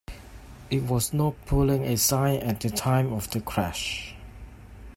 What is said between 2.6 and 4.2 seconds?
the time of the crash.